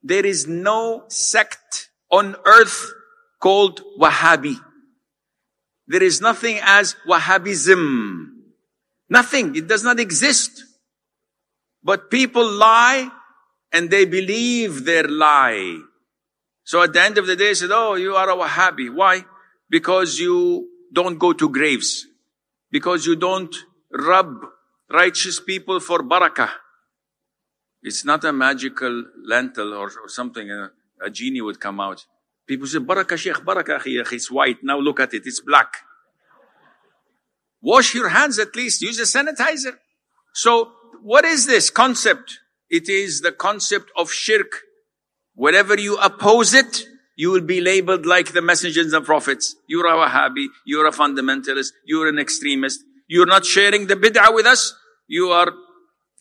[0.00, 2.92] There is no sect on earth
[3.40, 4.60] called Wahhabi.
[5.88, 8.31] There is nothing as Wahhabism.
[9.12, 9.54] Nothing.
[9.56, 10.64] It does not exist.
[11.84, 13.10] But people lie
[13.70, 15.80] and they believe their lie.
[16.64, 18.88] So at the end of the day, they said, Oh, you are a Wahhabi.
[18.94, 19.24] Why?
[19.68, 22.06] Because you don't go to graves.
[22.70, 23.54] Because you don't
[23.92, 24.46] rub
[24.90, 26.48] righteous people for barakah.
[27.82, 30.50] It's not a magical lentil or, or something.
[30.50, 30.70] A,
[31.04, 32.06] a, genie would come out.
[32.46, 33.82] People say, barakah sheikh, barakah.
[33.84, 34.64] It's white.
[34.64, 35.24] Now look at it.
[35.26, 35.84] It's black.
[37.62, 38.82] Wash your hands at least.
[38.82, 39.76] Use a sanitizer.
[40.34, 40.72] So
[41.02, 42.38] what is this concept?
[42.68, 44.60] It is the concept of shirk.
[45.34, 46.84] Wherever you oppose it,
[47.16, 49.54] you will be labeled like the messengers and prophets.
[49.68, 50.46] You're a Wahhabi.
[50.66, 51.72] You're a fundamentalist.
[51.84, 52.80] You're an extremist.
[53.06, 54.74] You're not sharing the bid'ah with us.
[55.06, 55.52] You are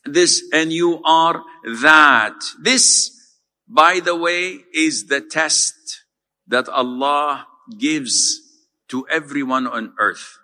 [0.05, 1.41] this and you are
[1.81, 2.35] that.
[2.61, 3.11] This,
[3.67, 5.75] by the way, is the test
[6.47, 8.41] that Allah gives
[8.89, 10.37] to everyone on earth.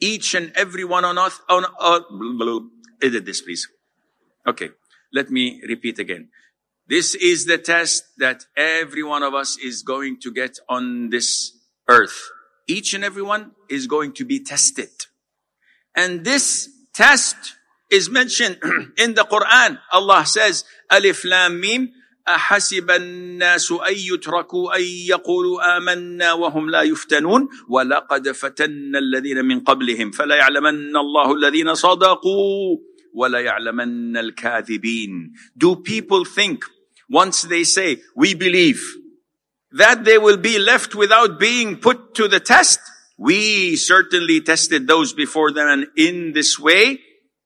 [0.00, 2.70] Each and every one on earth, on, uh, blue.
[3.02, 3.68] edit this please.
[4.46, 4.70] Okay.
[5.12, 6.28] Let me repeat again.
[6.86, 11.52] This is the test that every one of us is going to get on this
[11.88, 12.30] earth.
[12.66, 14.90] Each and every one is going to be tested.
[15.94, 17.36] And this test
[17.90, 18.58] is mentioned
[18.98, 19.78] in the Quran.
[19.92, 21.90] Allah says, Alif Lam Mim,
[22.27, 30.11] أحسب الناس أن يتركوا أن يقولوا آمنا وهم لا يفتنون ولقد فتنا الذين من قبلهم
[30.11, 32.77] فلا يعلمن الله الذين صدقوا
[33.13, 36.63] ولا يعلمن الكاذبين Do people think
[37.09, 38.81] once they say we believe
[39.71, 42.79] that they will be left without being put to the test?
[43.17, 46.99] We certainly tested those before them and in this way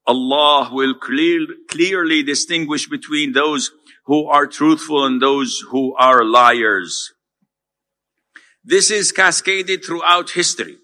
[0.05, 3.71] Allah will clear, clearly distinguish between those
[4.04, 7.12] who are truthful and those who are liars.
[8.64, 10.76] This is cascaded throughout history.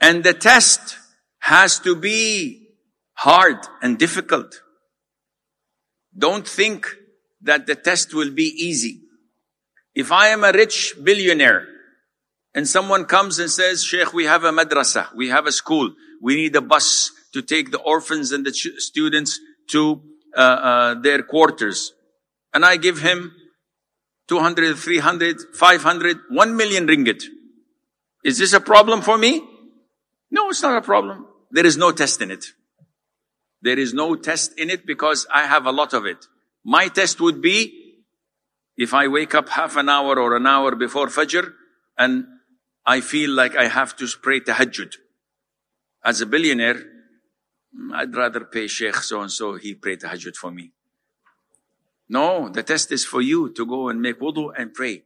[0.00, 0.96] And the test
[1.40, 2.68] has to be
[3.14, 4.62] hard and difficult.
[6.16, 6.96] Don't think
[7.42, 9.00] that the test will be easy.
[9.94, 11.66] If I am a rich billionaire
[12.54, 16.36] and someone comes and says, Sheikh, we have a madrasa, we have a school, we
[16.36, 20.02] need a bus to take the orphans and the students to
[20.36, 21.92] uh, uh, their quarters
[22.52, 23.32] and I give him
[24.28, 27.24] 200, 300, 500, 1 million ringgit.
[28.24, 29.42] Is this a problem for me?
[30.30, 31.26] No, it's not a problem.
[31.50, 32.46] There is no test in it.
[33.62, 36.26] There is no test in it because I have a lot of it.
[36.64, 37.72] My test would be
[38.76, 41.52] if I wake up half an hour or an hour before Fajr
[41.98, 42.24] and
[42.86, 44.94] I feel like I have to pray tahajjud.
[46.04, 46.82] As a billionaire,
[47.92, 50.72] I'd rather pay Sheikh so and so, he pray tahajjud for me.
[52.10, 55.04] No, the test is for you to go and make wudu and pray.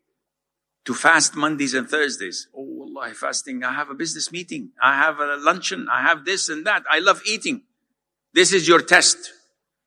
[0.87, 2.49] To fast Mondays and Thursdays.
[2.57, 3.63] Oh, Allah, fasting.
[3.63, 4.71] I have a business meeting.
[4.83, 5.87] I have a luncheon.
[5.91, 6.83] I have this and that.
[6.91, 7.63] I love eating.
[8.33, 9.33] This is your test.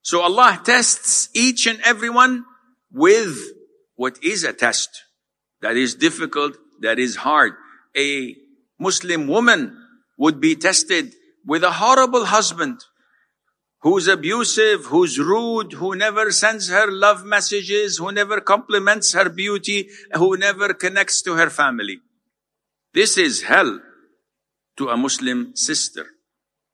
[0.04, 2.46] So Allah tests each and everyone
[2.92, 3.36] with
[3.96, 5.04] what is a test.
[5.62, 6.56] That is difficult.
[6.82, 7.54] That is hard.
[7.98, 8.36] A
[8.80, 9.76] Muslim woman
[10.20, 12.80] would be tested with a horrible husband
[13.88, 19.88] who's abusive, who's rude, who never sends her love messages, who never compliments her beauty,
[20.14, 22.00] who never connects to her family.
[22.94, 23.80] This is hell
[24.76, 26.06] to a Muslim sister.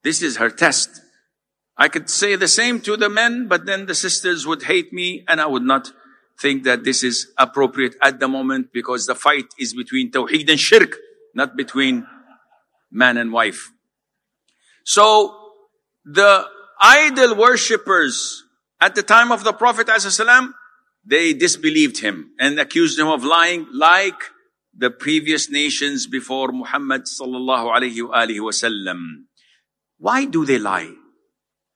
[0.04, 1.02] This is her test.
[1.78, 5.24] I could say the same to the men, but then the sisters would hate me
[5.28, 5.92] and I would not
[6.40, 10.60] think that this is appropriate at the moment because the fight is between Tawheed and
[10.60, 10.98] Shirk,
[11.36, 12.08] not between
[12.92, 13.72] man and wife.
[14.84, 15.36] So
[16.06, 16.48] the
[16.80, 18.44] idol worshippers
[18.82, 20.54] at the time of the Prophet ﷺ,
[21.06, 24.20] they disbelieved him and accused him of lying like
[24.76, 27.70] the previous nations before Muhammad sallallahu.
[29.98, 30.92] Why do they lie?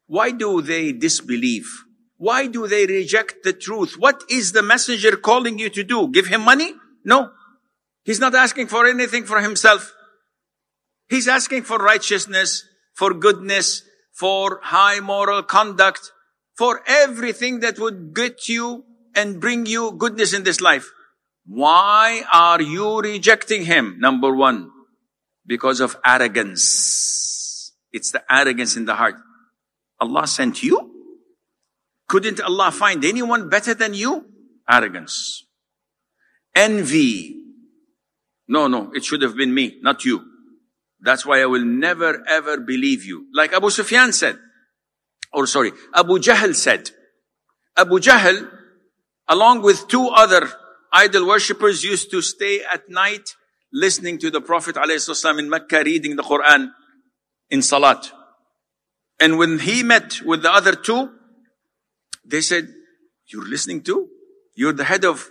[0.08, 1.68] Why do they disbelieve?
[2.18, 3.96] Why do they reject the truth?
[3.98, 6.08] What is the messenger calling you to do?
[6.10, 6.74] Give him money?
[7.06, 7.32] No.
[8.04, 9.94] He's not asking for anything for himself.
[11.10, 12.64] He's asking for righteousness,
[12.96, 13.84] for goodness,
[14.18, 16.12] for high moral conduct,
[16.58, 18.84] for everything that would get you
[19.16, 20.90] and bring you goodness in this life.
[21.46, 23.98] Why are you rejecting him?
[24.00, 24.72] Number one,
[25.46, 27.74] because of arrogance.
[27.92, 29.16] It's the arrogance in the heart.
[30.00, 30.92] Allah sent you?
[32.08, 34.26] Couldn't Allah find anyone better than you?
[34.70, 35.46] Arrogance.
[36.56, 37.36] Envy.
[38.48, 40.26] No, no, it should have been me, not you.
[41.00, 43.28] That's why I will never ever believe you.
[43.34, 44.38] Like Abu Sufyan said,
[45.34, 46.92] or sorry, Abu Jahl said.
[47.76, 48.50] Abu Jahl,
[49.28, 50.50] along with two other
[50.92, 53.36] idol worshippers, used to stay at night
[53.72, 56.72] listening to the Prophet ﷺ in Mecca reading the Quran
[57.50, 58.12] in Salat.
[59.20, 61.12] And when he met with the other two,
[62.26, 62.70] they said,
[63.28, 64.08] you're listening to?
[64.56, 65.30] You're the head of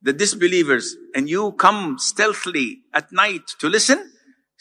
[0.00, 4.11] the disbelievers and you come stealthily at night to listen?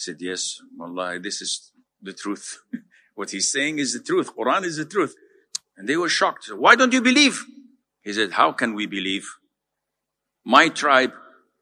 [0.02, 1.72] Said, yes, Allah, this is
[2.02, 2.58] the truth.
[3.16, 4.36] what he's saying is the truth.
[4.36, 5.14] Quran is the truth.
[5.78, 6.50] And they were shocked.
[6.52, 7.46] Why don't you believe?
[8.02, 9.30] He said, how can we believe?
[10.44, 11.14] My tribe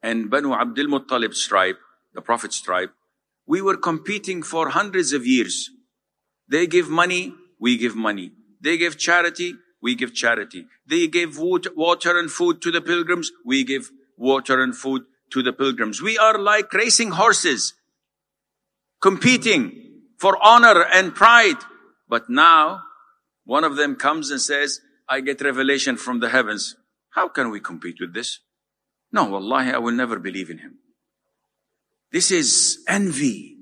[0.02, 1.76] and Banu Abdul Muttalib's tribe,
[2.14, 2.88] the Prophet's tribe,
[3.46, 5.68] we were competing for hundreds of years.
[6.48, 8.32] They give money, we give money.
[8.58, 10.64] They give charity, we give charity.
[10.86, 15.52] They give water and food to the pilgrims, we give water and food to the
[15.52, 16.00] pilgrims.
[16.00, 17.74] We are like racing horses,
[19.00, 21.58] competing for honor and pride.
[22.08, 22.82] But now,
[23.44, 26.76] one of them comes and says, I get revelation from the heavens.
[27.10, 28.40] How can we compete with this?
[29.12, 30.78] No, wallahi, I will never believe in him.
[32.12, 33.56] This is envy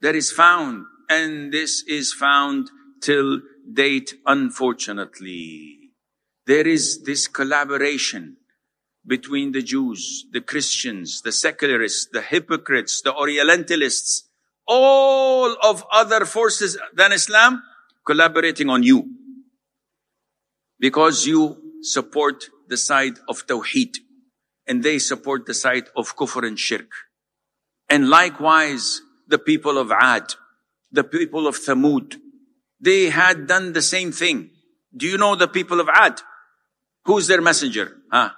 [0.00, 2.70] that is found, and this is found
[3.00, 3.40] till
[3.72, 5.90] date, unfortunately.
[6.46, 8.36] There is this collaboration
[9.06, 14.28] between the Jews, the Christians, the secularists, the hypocrites, the Orientalists,
[14.66, 17.62] all of other forces than Islam
[18.06, 19.08] collaborating on you.
[20.78, 23.96] Because you support the side of Tawheed
[24.66, 26.90] and they support the side of Kufr and Shirk.
[27.88, 30.34] And likewise, the people of Ad,
[30.90, 32.16] the people of Thamud,
[32.80, 34.50] they had done the same thing.
[34.96, 36.20] Do you know the people of Ad?
[37.04, 37.96] Who's their messenger?
[38.10, 38.30] Huh?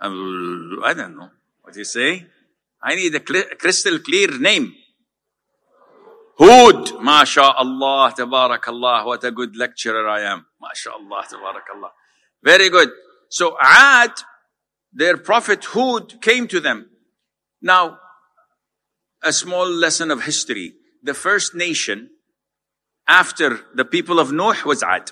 [0.00, 1.30] I don't know.
[1.62, 2.26] What do you say?
[2.82, 4.74] I need a crystal clear name.
[6.38, 6.86] Hud.
[6.98, 9.06] MashaAllah, tabarakallah.
[9.06, 10.46] What a good lecturer I am.
[10.60, 11.90] MashaAllah, tabarakallah.
[12.42, 12.90] Very good.
[13.28, 14.12] So Ad,
[14.92, 16.90] their prophet Hud came to them.
[17.60, 17.98] Now,
[19.22, 22.10] a small lesson of history the first nation
[23.08, 25.10] after the people of Noah was Ad.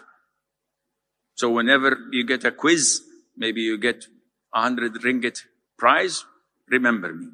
[1.35, 3.03] So whenever you get a quiz,
[3.37, 4.07] maybe you get
[4.55, 5.41] a hundred ringgit
[5.79, 6.25] prize,
[6.69, 7.29] remember me.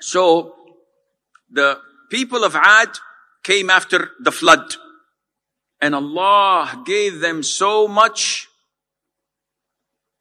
[0.00, 0.54] So
[1.50, 1.80] the
[2.10, 2.90] people of Ad
[3.42, 4.74] came after the flood
[5.80, 8.48] and Allah gave them so much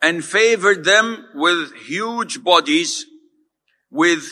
[0.01, 3.05] and favored them with huge bodies,
[3.89, 4.31] with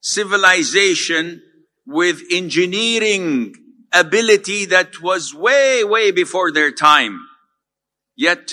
[0.00, 1.42] civilization
[1.88, 3.54] with engineering
[3.94, 7.18] ability that was way, way before their time.
[8.14, 8.52] Yet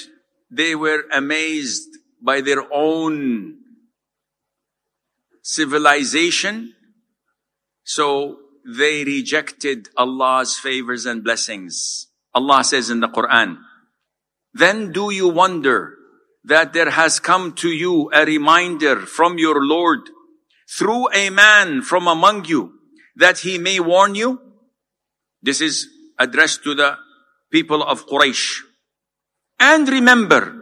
[0.50, 1.90] they were amazed
[2.22, 3.58] by their own
[5.46, 6.74] civilization.
[7.84, 12.08] So they rejected Allah's favors and blessings.
[12.34, 13.58] Allah says in the Quran,
[14.54, 15.94] then do you wonder
[16.44, 20.10] that there has come to you a reminder from your Lord
[20.68, 22.74] through a man from among you
[23.16, 24.42] that he may warn you?
[25.44, 25.88] This is
[26.18, 26.98] addressed to the
[27.52, 28.62] people of Quraysh.
[29.60, 30.56] And remember,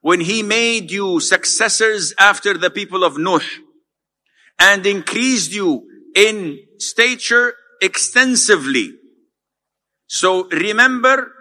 [0.00, 3.42] when he made you successors after the people of Nuh
[4.58, 8.92] and increased you in stature extensively.
[10.06, 11.32] So remember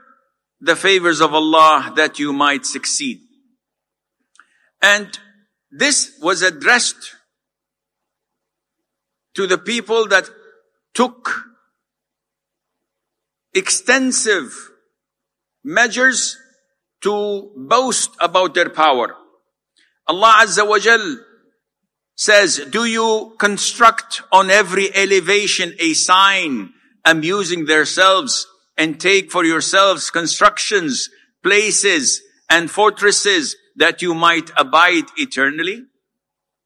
[0.60, 3.22] the favors of Allah that you might succeed.
[4.82, 5.18] And
[5.72, 7.16] this was addressed
[9.36, 10.30] to the people that
[10.94, 11.46] took
[13.54, 14.72] extensive
[15.64, 16.38] measures
[17.02, 19.16] to boast about their power.
[20.08, 21.18] Allah Azza wa Jal
[22.18, 26.74] says, do you construct on every elevation a sign
[27.06, 31.10] amusing themselves and take for yourselves constructions,
[31.44, 35.84] places and fortresses that you might abide eternally?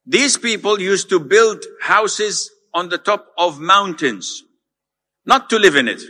[0.06, 4.44] These people used to build houses on the top of mountains,
[5.26, 6.02] not to live in it.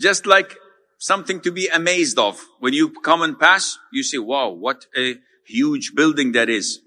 [0.00, 0.56] Just like
[0.98, 2.42] something to be amazed of.
[2.60, 6.80] When you come and pass, you say, wow, what a huge building that is.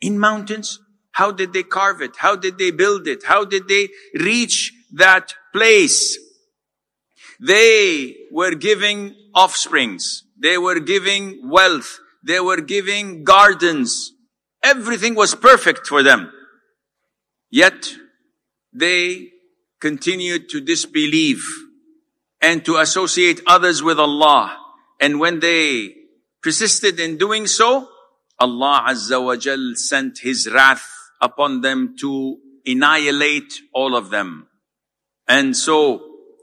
[0.00, 0.78] In mountains,
[1.16, 2.14] how did they carve it?
[2.18, 3.24] How did they build it?
[3.24, 3.88] How did they
[4.20, 6.18] reach that place?
[7.40, 10.24] They were giving offsprings.
[10.38, 12.00] They were giving wealth.
[12.22, 14.12] They were giving gardens.
[14.62, 16.30] Everything was perfect for them.
[17.50, 17.94] Yet
[18.74, 19.30] they
[19.80, 21.42] continued to disbelieve
[22.42, 24.54] and to associate others with Allah.
[25.00, 25.94] And when they
[26.42, 27.88] persisted in doing so,
[28.38, 34.48] Allah Azza wa Jal sent His wrath upon them to annihilate all of them.
[35.28, 36.02] And so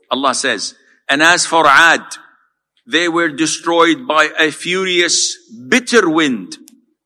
[0.09, 0.75] Allah says,
[1.09, 2.03] and as for Ad,
[2.85, 5.37] they were destroyed by a furious,
[5.69, 6.57] bitter wind,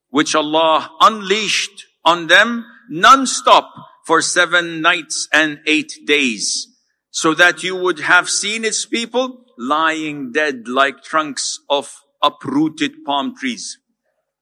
[0.09, 3.71] which Allah unleashed on them non-stop
[4.05, 6.67] for seven nights and eight days,
[7.11, 11.93] so that you would have seen its people lying dead like trunks of
[12.23, 13.77] uprooted palm trees.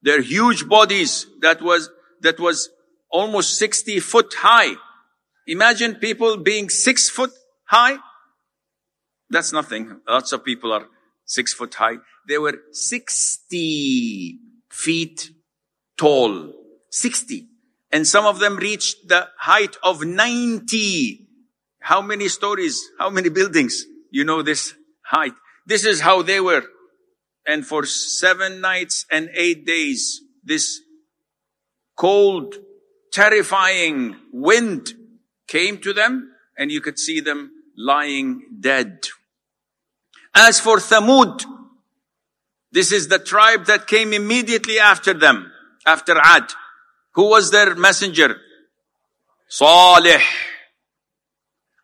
[0.01, 1.89] Their huge bodies that was,
[2.21, 2.69] that was
[3.15, 4.75] almost 60 foot high.
[5.47, 7.31] Imagine people being six foot
[7.63, 7.97] high.
[9.29, 10.01] That's nothing.
[10.07, 10.85] Lots of people are
[11.23, 11.97] six foot high.
[12.27, 14.39] They were 60
[14.69, 15.29] feet
[15.97, 16.53] tall.
[16.91, 17.47] 60.
[17.91, 21.27] And some of them reached the height of 90.
[21.79, 22.81] How many stories?
[22.99, 23.85] How many buildings?
[24.11, 24.73] You know this
[25.05, 25.33] height.
[25.65, 26.63] This is how they were.
[27.47, 30.81] And for seven nights and eight days, this
[31.95, 32.55] cold,
[33.15, 34.93] terrifying wind
[35.47, 39.07] came to them and you could see them lying dead.
[40.35, 41.45] As for Thamud,
[42.73, 45.49] this is the tribe that came immediately after them,
[45.85, 46.51] after Ad.
[47.13, 48.35] Who was their messenger?
[49.47, 50.19] Salih.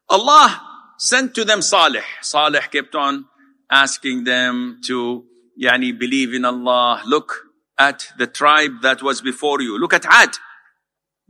[0.09, 0.61] Allah
[0.97, 2.03] sent to them Salih.
[2.21, 3.25] Salih kept on
[3.69, 5.23] asking them to
[5.57, 7.01] yani, believe in Allah.
[7.05, 9.79] Look at the tribe that was before you.
[9.79, 10.36] Look at Ad.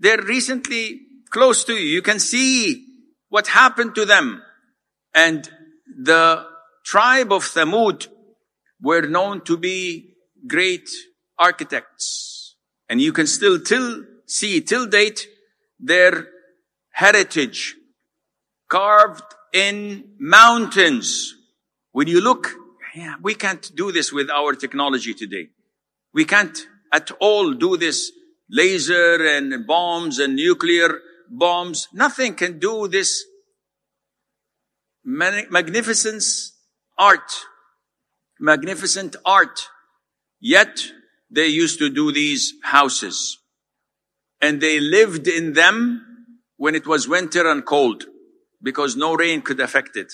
[0.02, 1.86] They're recently close to you.
[1.86, 2.88] You can see
[3.30, 4.41] what happened to them.
[5.14, 5.47] And
[5.86, 6.43] the
[6.84, 8.08] tribe of Thamud
[8.82, 10.16] were known to be
[10.47, 10.89] great
[11.38, 12.56] architects.
[12.89, 15.28] And you can still till, see till date
[15.80, 16.28] their
[16.93, 17.76] heritage
[18.70, 21.36] carved in mountains.
[21.91, 22.49] When you look,
[22.95, 25.49] yeah, we can't do this with our technology today.
[26.12, 26.58] We can't
[26.91, 28.12] at all do this
[28.52, 30.99] laser and bombs and nuclear
[31.30, 31.88] bombs.
[31.93, 33.24] Nothing can do this
[35.04, 36.54] magnificence
[36.97, 37.32] art,
[38.39, 39.68] magnificent art.
[40.39, 40.91] Yet
[41.30, 43.38] they used to do these houses
[44.41, 46.28] and they lived in them
[46.58, 48.06] when it was winter and cold
[48.62, 50.14] because no rain could affect it.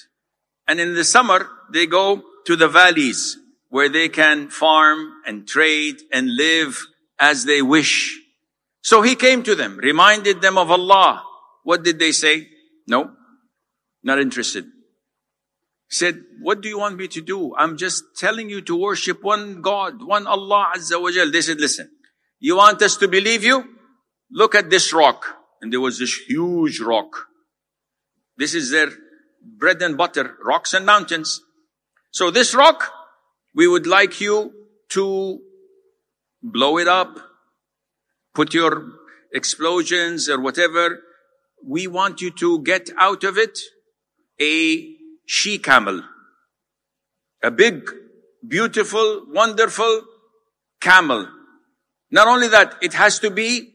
[0.67, 3.37] And in the summer, they go to the valleys
[3.69, 6.85] where they can farm and trade and live
[7.19, 8.19] as they wish.
[8.87, 11.21] So he came to them, reminded them of Allah.
[11.63, 12.47] What did they say?
[12.87, 13.11] No,
[14.01, 14.63] not interested.
[14.63, 17.53] He said, what do you want me to do?
[17.57, 21.29] I'm just telling you to worship one God, one Allah Azza wa Jal.
[21.29, 21.89] They said, listen,
[22.39, 23.65] you want us to believe you?
[24.31, 25.35] Look at this rock.
[25.61, 27.27] And there was this huge rock.
[28.37, 28.87] This is their
[29.43, 31.41] bread and butter, rocks and mountains.
[32.11, 32.89] So this rock,
[33.53, 34.53] we would like you
[34.91, 35.39] to
[36.41, 37.26] blow it up,
[38.37, 38.71] put your
[39.33, 40.99] explosions or whatever.
[41.65, 43.57] We want you to get out of it
[44.39, 44.93] a
[45.25, 46.03] she camel.
[47.41, 47.89] A big,
[48.47, 50.03] beautiful, wonderful
[50.79, 51.27] camel.
[52.11, 53.73] Not only that, it has to be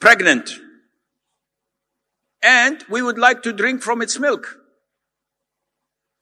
[0.00, 0.50] pregnant.
[2.42, 4.56] And we would like to drink from its milk.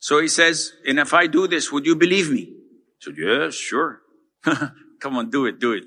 [0.00, 2.42] So he says, and if I do this, would you believe me?
[2.50, 4.00] I said, yes, sure.
[5.00, 5.84] Come on, do it, do it.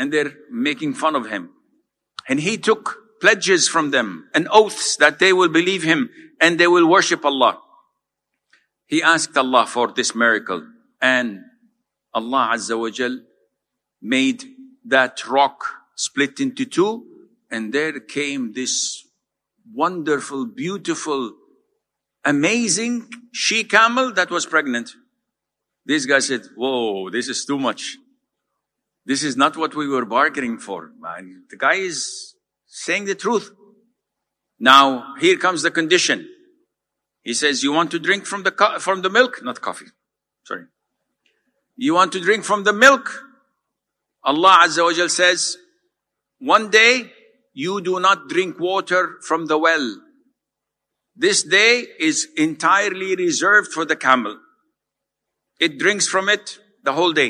[0.00, 1.50] And they're making fun of him.
[2.26, 2.84] And he took
[3.20, 6.08] pledges from them and oaths that they will believe him
[6.40, 7.60] and they will worship Allah.
[8.86, 10.66] He asked Allah for this miracle
[11.00, 11.40] and
[12.14, 13.20] Allah Azza wa Jal
[14.00, 14.44] made
[14.86, 17.04] that rock split into two
[17.50, 19.04] and there came this
[19.72, 21.34] wonderful, beautiful,
[22.24, 24.90] amazing she camel that was pregnant.
[25.84, 27.98] This guy said, whoa, this is too much.
[29.06, 30.92] This is not what we were bargaining for.
[31.50, 32.34] The guy is
[32.66, 33.50] saying the truth.
[34.58, 36.28] Now, here comes the condition.
[37.22, 39.40] He says, you want to drink from the, co- from the milk?
[39.42, 39.86] Not coffee.
[40.44, 40.64] Sorry.
[41.76, 43.24] You want to drink from the milk?
[44.22, 45.56] Allah Azza wa Jal says,
[46.38, 47.10] one day
[47.52, 50.00] you do not drink water from the well.
[51.16, 54.38] This day is entirely reserved for the camel.
[55.58, 57.18] It drinks from it the whole day.